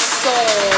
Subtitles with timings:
[0.00, 0.69] soul.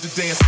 [0.00, 0.47] To dance.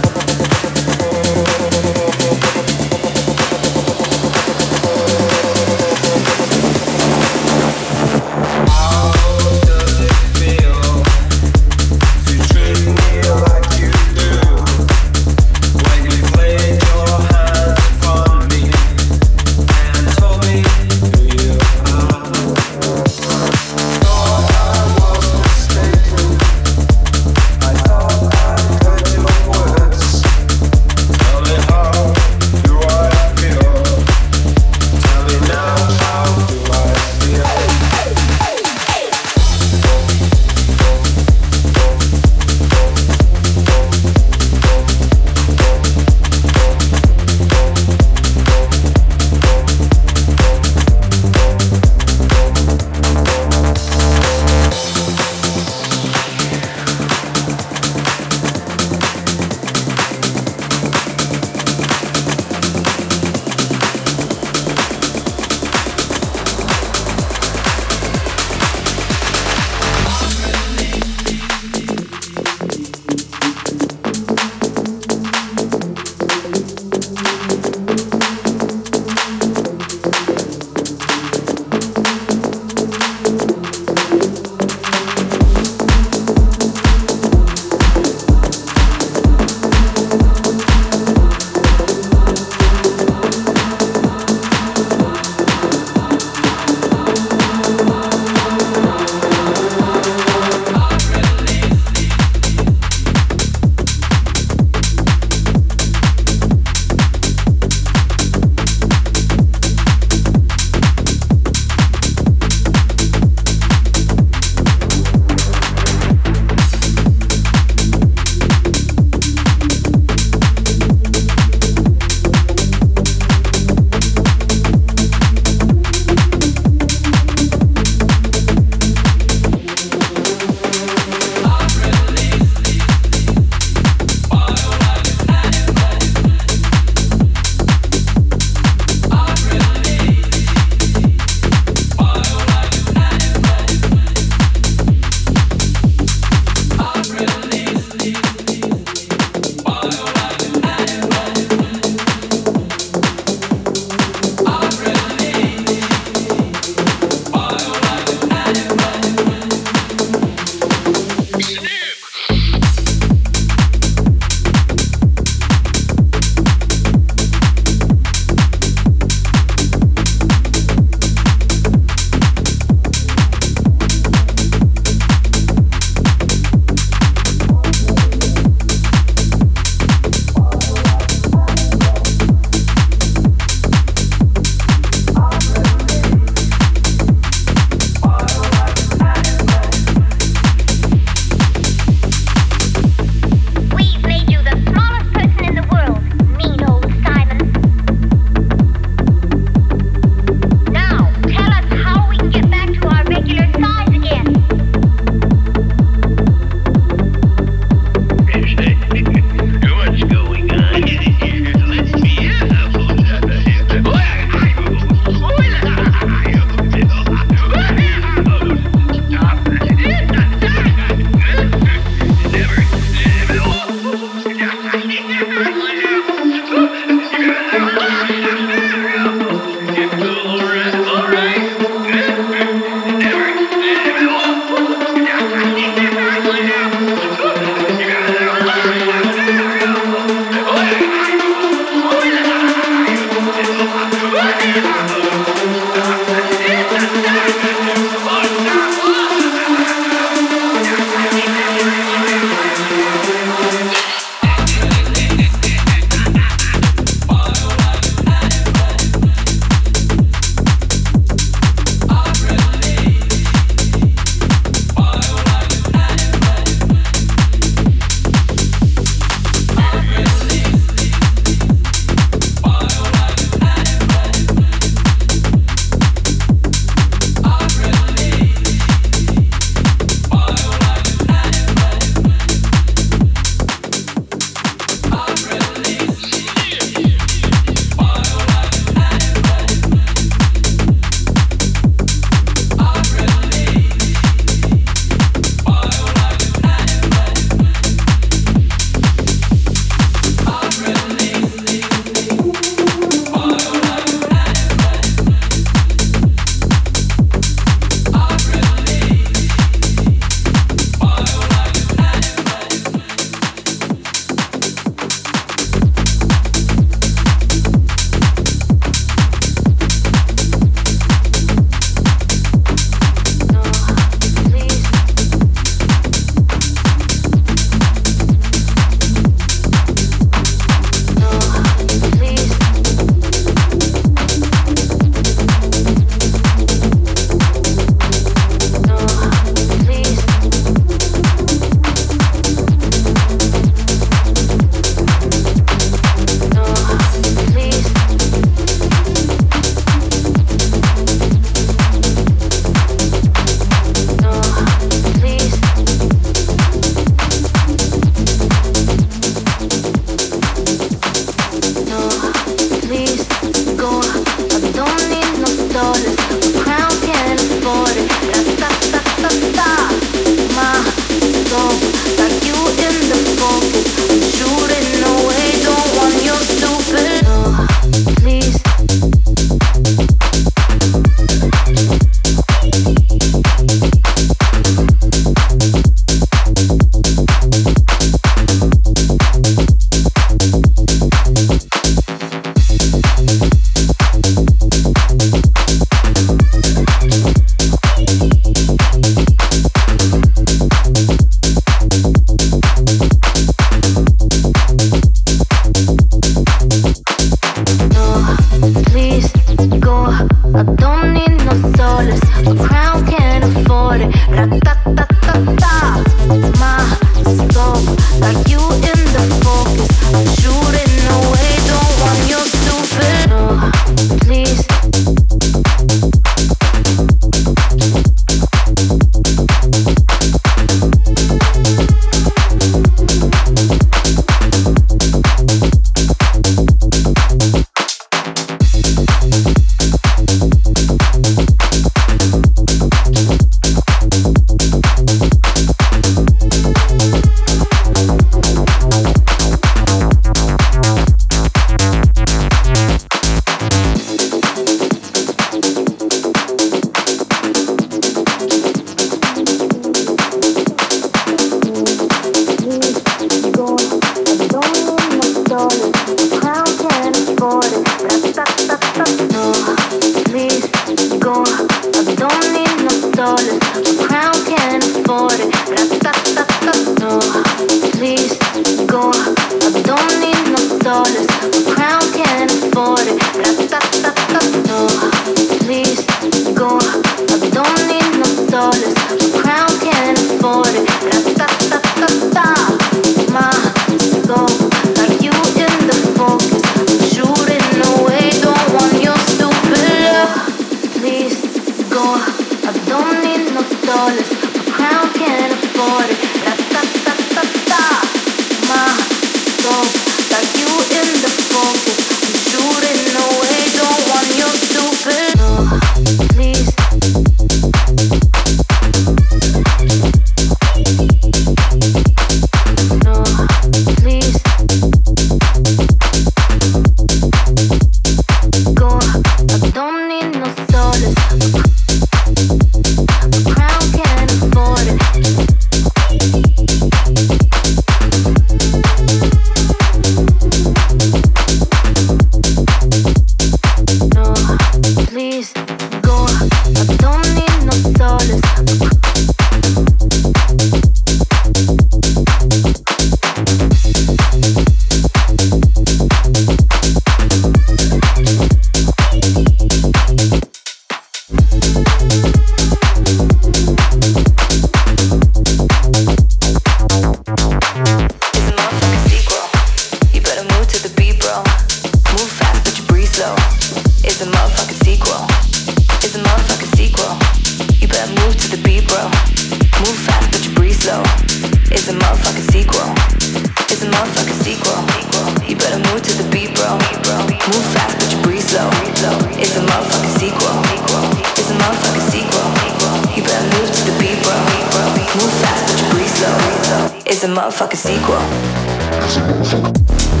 [598.97, 600.00] impossible.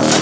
[0.00, 0.21] love.